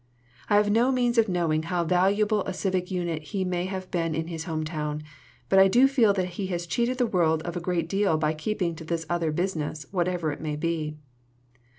[0.49, 4.15] I have no means of knowing how valuable a civic unit he may have been
[4.15, 5.03] in his home town,
[5.47, 8.33] but I do feel that he has cheated the world of a great deal by
[8.33, 10.97] keeping to this other business, whatever it may be.